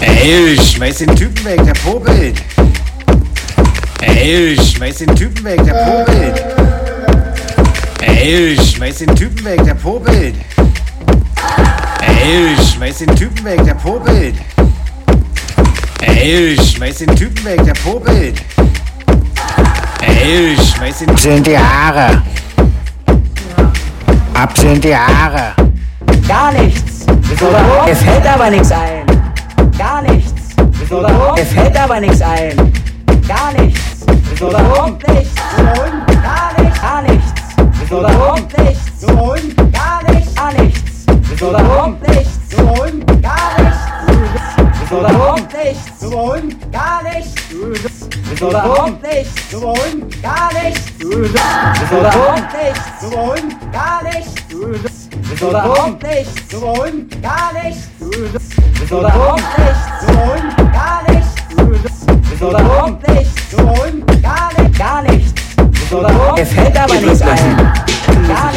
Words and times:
Ey, 0.00 0.56
schmeiß 0.62 0.98
den 0.98 1.16
Typen 1.16 1.44
weg, 1.44 1.64
der 1.64 1.72
popelt. 1.74 2.53
Ey, 4.26 4.56
schmeiß 4.58 4.96
den 4.96 5.14
Typen 5.14 5.44
weg, 5.44 5.62
der 5.66 5.74
popelt. 5.74 6.44
Ey, 8.00 8.56
schmeiß 8.58 8.96
den 9.00 9.14
Typen 9.14 9.44
weg, 9.44 9.62
der 9.62 9.74
popelt. 9.74 10.34
Ey, 12.00 12.56
schmeiß 12.56 12.98
den 13.00 13.14
Typen 13.16 13.44
weg, 13.44 13.62
der 13.66 13.74
popelt. 13.74 14.36
Ey, 16.00 16.56
schmeiß 16.56 16.98
den 17.00 17.14
Typen 17.14 17.44
weg, 17.44 17.64
der 17.66 17.74
popelt. 17.74 18.42
Ey, 20.00 20.56
schmeiß 20.56 20.56
den 20.56 20.56
Typen 20.56 20.56
weg, 20.56 20.56
der 20.56 20.56
popelt. 20.56 20.56
Ey, 20.56 20.56
schmeiß 20.56 20.98
den 21.00 21.16
sind 21.18 21.46
die 21.46 21.58
Haare. 21.58 22.22
Ab 24.32 24.56
sind 24.56 24.82
die 24.82 24.96
Haare. 24.96 25.52
Gar 26.26 26.50
nichts. 26.52 27.04
Mir 27.06 27.94
fällt 27.94 28.26
aber 28.26 28.48
nichts 28.48 28.72
ein. 28.72 29.04
Gar 29.76 30.00
nichts. 30.00 30.32
Mir 30.56 31.44
fällt 31.44 31.76
aber 31.76 32.00
nichts 32.00 32.22
ein. 32.22 32.72
Gar 33.28 33.52
nichts. 33.52 33.93
So 34.38 34.50
da 34.50 34.62
kommt 34.62 35.08
nichts. 35.08 35.40
Und 35.58 36.22
gar 36.22 36.52
nichts. 36.58 36.80
Gar 36.80 37.02
nichts. 37.02 37.32
So 37.88 38.02
da 38.02 38.12
kommt 38.12 38.58
nichts. 38.58 39.04
Und 39.04 39.72
gar 39.72 40.02
nichts. 40.12 40.34
Gar 40.34 40.52
nichts. 40.54 40.80
So 41.38 41.52
da 41.52 41.62
kommt 41.62 42.08
nichts. 42.08 42.38
Und 42.54 43.22
gar 43.22 43.58
nichts. 43.58 43.80
So 44.90 45.00
da 45.00 45.10
kommt 45.12 45.52
nichts. 45.52 46.04
Und 46.04 46.72
gar 46.72 47.02
nichts. 47.02 47.34
So 48.38 48.50
da 48.50 48.60
kommt 48.60 49.02
nichts. 49.02 49.54
Und 49.54 50.22
gar 50.22 50.50
nichts. 50.52 50.80
So 51.00 52.00
da 52.02 52.10
kommt 52.10 52.52
nichts. 52.52 53.04
Und 53.14 53.72
gar 53.72 54.02
nichts. 54.02 54.34
So 55.40 55.50
da 55.50 55.60
kommt 55.62 56.02
nichts. 56.02 56.54
Und 56.54 57.22
gar 57.22 57.52
nichts. 57.52 57.88
So 58.88 59.00
da 59.00 59.10
kommt 59.10 59.58
nichts. 59.58 60.04
Und 60.08 60.72
gar 60.72 61.02
nichts. 61.08 61.28
So 62.40 62.50
da 62.50 62.62
kommt 62.62 63.08
nichts. 63.08 63.54
Und 63.54 64.03
mir 66.02 66.46
fällt 66.46 66.76
aber 66.76 66.94
nichts 66.94 67.22
ein. 67.22 67.56
Gar 68.26 68.52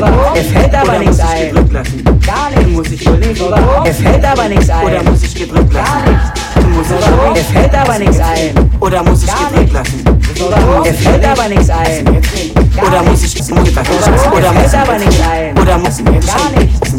warum? 0.00 0.32
Mir 0.34 0.42
fällt 0.42 0.74
aber 0.74 0.98
nichts 0.98 1.20
ein. 1.20 1.54
Gar 1.54 2.50
nichts. 2.50 2.72
Muss 2.72 2.86
ich 2.88 3.06
nicht. 3.06 3.40
Warum? 3.40 3.82
Mir 3.84 3.94
fällt 3.94 4.24
aber 4.24 4.48
nichts 4.48 4.70
ein. 4.70 4.84
Oder 4.86 5.02
muss 5.04 5.22
ich 5.22 5.34
gedrückt 5.34 5.72
lassen? 5.72 5.94
Gar 5.94 6.90
warum? 6.90 7.32
Mir 7.32 7.44
fällt 7.44 7.74
aber 7.74 7.98
nichts 7.98 8.18
ein. 8.18 8.70
Oder 8.80 9.02
muss 9.04 9.22
ich 9.22 9.30
gedrückt 9.30 9.72
lassen? 9.72 10.04
Mir 10.82 10.94
fällt 10.94 11.24
aber 11.24 11.48
nichts 11.48 11.70
ein. 11.70 12.08
Oder 12.08 13.02
muss 13.02 13.22
ich 13.22 13.34
gedrückt 13.34 13.74
lassen? 13.74 14.32
Oder 14.32 14.52
muss 14.52 14.74
aber 14.74 14.98
nichts 14.98 15.20
ein. 15.30 15.58
Oder 15.58 15.78
muss 15.78 15.98
ich 15.98 16.04
gar 16.04 16.50
nichts. 16.58 16.92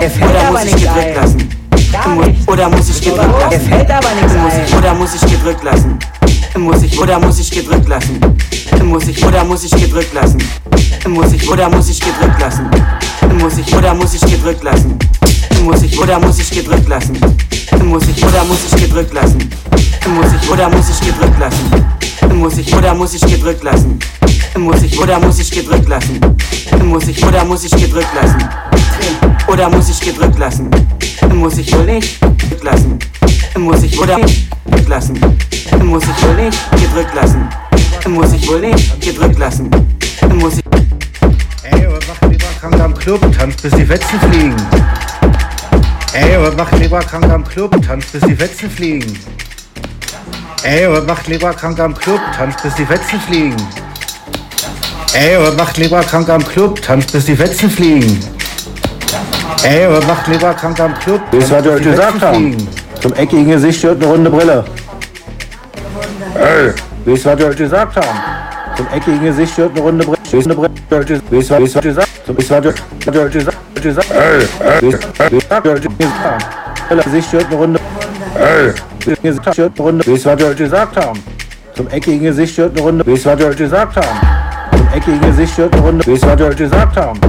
Mir 0.00 0.10
fällt 0.10 0.44
aber 0.48 0.64
nichts 0.64 0.86
ein. 0.86 1.48
Gar 1.92 2.14
nichts. 2.16 2.48
Oder 2.48 2.68
muss 2.68 2.88
ich 2.88 3.02
gedrückt 3.02 3.40
lassen? 3.40 3.60
fällt 3.68 3.90
aber 3.90 4.14
nichts 4.20 4.34
ein. 4.34 4.78
Oder 4.78 4.94
muss 4.94 5.14
ich 5.14 5.20
gedrückt 5.20 5.62
lassen? 5.62 5.98
Muss 6.56 6.82
ich 6.82 6.98
oder 6.98 7.20
muss 7.20 7.38
ich 7.38 7.50
gedrückt 7.50 7.88
lassen? 7.88 8.18
Muss 8.84 9.08
ich 9.08 9.24
oder 9.24 9.44
muss 9.44 9.64
ich 9.64 9.70
gedrückt 9.70 10.12
lassen? 10.14 10.38
Muss 11.06 11.32
ich 11.32 11.48
oder 11.48 11.68
muss 11.68 11.88
ich 11.88 12.00
gedrückt 12.00 12.40
lassen? 12.40 12.68
Muss 13.38 13.58
ich 13.58 13.74
oder 13.74 13.94
muss 13.94 14.14
ich 14.14 14.20
gedrückt 14.20 14.62
lassen? 14.62 14.98
Muss 15.64 15.82
ich 15.82 15.98
oder 15.98 16.18
muss 16.18 16.38
ich 16.38 16.50
gedrückt 16.50 16.88
lassen? 16.88 17.18
Muss 17.84 18.08
ich 18.08 18.22
oder 18.24 18.44
muss 18.44 18.64
ich 18.64 18.76
gedrückt 18.80 19.12
lassen? 19.14 19.50
Muss 20.08 20.32
ich 20.32 20.48
oder 20.48 20.68
muss 20.68 20.88
ich 20.90 21.00
gedrückt 21.00 21.38
lassen? 21.38 21.70
Muss 22.34 22.58
ich 22.58 22.74
oder 22.74 22.94
muss 22.94 23.14
ich 23.14 23.22
gedrückt 23.24 23.62
lassen? 23.62 23.98
Muss 24.56 24.82
ich 24.82 24.98
oder 24.98 25.18
muss 25.18 25.38
ich 25.38 25.50
gedrückt 25.50 25.88
lassen? 25.88 26.20
Muss 26.84 27.08
ich 27.08 27.24
oder 27.24 27.44
muss 27.44 27.64
ich 27.64 27.70
gedrückt 27.70 28.14
lassen? 28.14 28.38
Oder 29.46 29.68
muss 29.70 29.88
ich 29.88 30.00
gedrückt 30.00 30.38
lassen? 30.38 30.70
Muss 31.34 31.58
ich 31.58 31.72
wohl 31.72 31.84
nicht 31.84 32.20
gedrückt 32.20 32.64
lassen? 32.64 32.98
Muss 33.56 33.82
ich 33.82 33.98
oder 33.98 34.18
lassen? 34.88 35.20
Muss 35.84 36.02
ich 36.04 36.22
wohl 36.22 36.34
nicht 36.44 36.58
gedrückt 36.72 37.14
lassen? 37.14 37.48
Du 38.08 38.14
musst 38.14 38.34
ich 38.34 38.48
wohl 38.48 38.60
nehmen 38.60 38.90
und 38.94 39.00
gedrückt 39.02 39.38
lassen. 39.38 39.70
Du 39.70 40.28
musst 40.36 40.60
ich. 40.60 40.64
Ey, 41.62 41.86
was 41.90 42.06
macht 42.08 42.22
lieber 42.22 42.46
krank 42.58 42.80
am 42.80 42.94
Club, 42.94 43.20
Tanzt, 43.36 43.60
bis 43.62 43.70
die 43.72 43.86
Wetzen 43.86 44.18
fliegen. 44.18 44.56
Ey, 46.14 46.40
was 46.40 46.56
macht 46.56 46.78
lieber 46.78 47.00
krank 47.00 47.30
am 47.30 47.44
Club, 47.44 47.76
Tanzt, 47.86 48.12
bis 48.12 48.22
die 48.22 48.40
Wetzen 48.40 48.70
fliegen. 48.70 49.18
Ey, 50.62 50.90
was 50.90 51.04
macht 51.04 51.28
lieber 51.28 51.52
krank 51.52 51.78
am 51.80 51.94
Club, 51.94 52.20
Tanzt, 52.34 52.62
bis 52.62 52.74
die 52.76 52.88
Wetzen 52.88 53.20
fliegen. 53.20 53.56
Ey, 55.12 55.38
was 55.38 55.56
macht 55.56 55.76
Leberkrank 55.76 56.30
am 56.30 56.48
Club, 56.48 56.80
Tanzt, 56.80 57.12
bis 57.12 57.26
die 57.26 57.38
Wetzen 57.38 57.70
fliegen. 57.70 58.18
Ey, 59.64 59.86
was 59.90 60.06
macht 60.06 60.28
Leberkrank 60.28 60.80
am 60.80 60.98
Club. 60.98 61.20
Das 61.30 61.50
was 61.50 61.62
wir 61.62 61.72
euch 61.72 61.82
gesagt 61.82 62.22
haben. 62.22 62.56
Zum 63.02 63.12
eckigen 63.12 63.50
Gesicht 63.50 63.82
gehört 63.82 64.02
eine 64.02 64.10
runde 64.10 64.30
Brille. 64.30 64.64
Ey. 66.36 66.72
Wie 67.04 67.12
ich 67.12 67.20
es 67.20 67.26
heute 67.26 67.54
gesagt 67.54 67.96
haben. 67.96 68.18
Zum 68.76 68.86
eckigen 68.88 69.24
Gesicht 69.24 69.52
stört 69.52 69.72
eine 69.72 69.80
Runde 69.80 70.04
Brett. 70.04 70.18
Wie 70.32 70.38
ich 71.38 71.44
es 71.44 71.50
heute 71.50 71.80
gesagt 71.82 72.08
Zum 72.26 72.38
ich 72.38 72.50
heute 72.50 72.74
gesagt 73.30 73.56
gesagt 73.82 74.08
Gesicht 77.04 77.28
stört 77.28 77.46
eine 77.46 77.56
Runde 77.56 77.80
Gesicht 79.04 79.54
stört 79.54 79.72
eine 79.78 79.86
Runde. 79.86 80.06
Wie 80.06 80.12
ich 80.12 80.20
es 80.20 80.26
heute 80.26 80.54
gesagt 80.54 80.96
haben. 80.96 81.20
Zum 81.74 81.88
eckigen 81.88 82.22
Gesicht 82.22 82.52
stört 82.52 82.72
eine 82.72 82.82
Runde. 82.82 83.06
Wie 83.06 83.12
ich 83.12 83.20
es 83.20 83.26
heute 83.26 83.54
gesagt 83.54 83.96
haben. 83.96 84.18
Zum 84.76 84.88
eckigen 84.92 85.20
Gesicht 85.20 85.52
stört 85.52 85.72
eine 85.74 85.82
Runde. 85.82 86.06
Wie 86.06 86.12
ich 86.12 86.22
es 86.22 86.28
heute 86.28 86.54
gesagt 86.54 86.96
haben. 86.96 87.20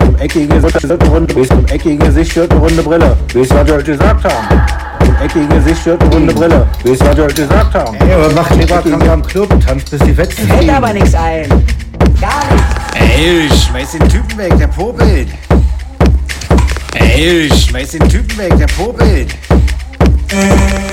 Zum 0.00 0.16
eckigen 0.18 0.48
Gesicht 0.48 0.78
stört 0.78 1.02
eine 1.02 1.10
Runde. 1.10 1.36
Wie 1.36 1.40
ich 1.40 1.48
zum 1.48 1.66
eckigen 1.66 1.98
Gesicht 1.98 2.30
stört 2.30 2.50
eine 2.52 2.60
Runde 2.60 2.82
Brille. 2.82 3.16
Wie 3.32 3.40
ich 3.40 3.50
es 3.50 3.56
heute 3.56 3.82
gesagt 3.82 4.24
haben. 4.24 4.85
Gehört 5.32 6.02
eine 6.02 6.14
runde 6.14 6.34
Brille. 6.34 6.66
Wisst 6.84 7.02
ihr, 7.02 7.08
was 7.08 7.16
wir 7.16 7.24
euch 7.24 7.34
gesagt 7.34 7.74
haben? 7.74 7.96
Ey, 7.96 8.16
was 8.16 8.34
macht 8.34 8.54
Leberkrank 8.56 9.08
am 9.08 9.22
Club? 9.22 9.48
Tanzt 9.64 9.90
bis 9.90 10.00
die 10.00 10.12
Fetzen 10.12 10.46
Fällt 10.48 10.70
aber 10.70 10.92
nichts 10.92 11.14
ein. 11.14 11.48
Gar 12.20 12.44
nichts. 12.52 13.16
Ey, 13.16 13.48
schmeiß 13.48 13.92
den 13.92 14.08
Typen 14.08 14.38
weg, 14.38 14.56
der 14.58 14.66
popelt. 14.68 15.28
Ey, 16.94 17.48
schmeiß 17.52 17.90
den 17.90 18.08
Typen 18.08 18.38
weg, 18.38 18.56
der 18.56 18.66
popelt. 18.66 19.34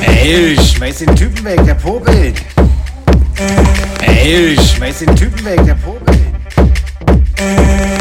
Ey, 0.02 0.58
schmeiß 0.60 0.98
den 1.00 1.16
Typen 1.16 1.46
weg, 1.46 1.64
der 1.66 1.76
popelt. 1.76 2.42
Ey, 4.02 4.58
schmeiß 4.58 5.00
den 5.00 5.16
Typen 5.16 5.46
weg, 5.46 5.66
der 5.66 5.76
popelt. 5.76 6.20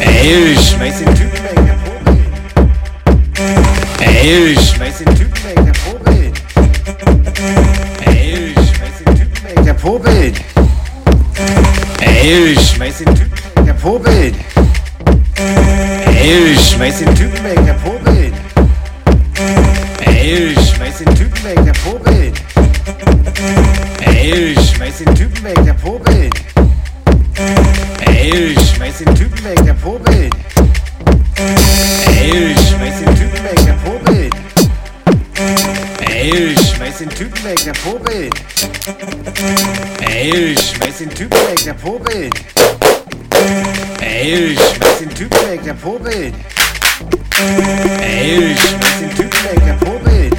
Ey, 0.00 0.56
schmeiß 0.56 0.98
den 0.98 1.14
Typen 1.14 1.42
weg, 1.42 1.56
der 1.56 1.76
popelt. 1.84 2.22
Ey, 4.00 4.56
schmeiß 4.56 4.98
den 4.98 5.11
Ey, 12.00 12.56
schmeiß 12.56 12.98
den 12.98 13.14
Typen 13.14 13.32
weg, 13.32 13.66
der 13.66 13.72
popelt. 13.74 14.34
Ey, 16.06 16.56
schmeiß 16.58 16.98
den 16.98 17.14
Typen 17.14 17.44
weg, 17.44 17.64
der 17.66 17.74
popelt. 17.74 18.34
Ey, 20.04 20.54
schmeiß 20.54 20.98
den 20.98 21.14
Typen 21.14 21.44
weg, 21.44 21.64
der 21.64 21.72
popelt. 21.72 22.40
Ey, 24.04 24.54
schmeiß 24.54 24.98
den 24.98 25.14
Typen 25.14 25.44
weg, 25.44 25.64
der 25.64 25.74
popelt. 25.74 26.34
Ey, 28.06 28.54
schmeiß 28.54 28.98
den 28.98 29.14
Typen 29.14 29.44
weg, 29.44 29.64
der 29.64 29.74
popelt. 29.74 30.34
Ey, 32.06 32.54
schmeiß 32.54 32.98
den 33.04 33.14
Typen 33.16 33.44
weg, 33.44 33.66
der 33.66 33.72
popelt. 33.84 34.34
Ey, 36.08 36.54
schmeiß 36.92 36.98
den 36.98 37.08
Typen 37.08 37.44
weg, 37.44 37.64
der 37.64 37.72
popelt. 37.72 38.34
Ey, 40.06 40.54
schmeiß 40.54 40.98
den 40.98 41.10
Typen 41.10 41.38
weg, 41.38 41.64
der 41.64 41.74
popelt. 41.74 42.34
Ey, 44.00 44.56
schmeiß 44.56 44.98
den 45.00 45.10
Typen 45.10 45.38
weg, 45.48 45.62
der 45.64 45.74
popelt. 45.74 46.34
Ey, 48.00 48.54
schmeiß 48.56 48.98
den 49.00 49.10
Typen 49.10 49.44
weg, 49.44 49.64
der 49.64 49.74
popelt. 49.74 50.34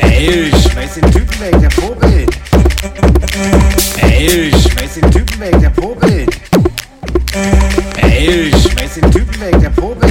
Ey, 0.00 0.50
schmeiß 0.50 0.94
den 0.94 1.12
Typen 1.12 1.40
weg, 1.40 1.60
der 1.60 1.68
popelt. 1.68 2.30
Ey, 4.00 4.50
schmeiß 4.50 4.94
den 4.94 5.10
Typen 5.10 5.40
weg, 5.40 5.60
der 5.60 5.70
popelt. 5.70 6.30
Ey, 8.00 8.50
schmeiß 8.50 8.94
den 8.94 9.10
Typen 9.10 9.40
weg, 9.40 9.60
der 9.60 9.70
popelt. 9.70 10.07